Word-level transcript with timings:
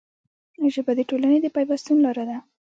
ژبه 0.73 0.91
د 0.97 1.01
ټولنې 1.09 1.37
د 1.41 1.47
پیوستون 1.55 1.97
لاره 2.05 2.23
ده 2.29 2.37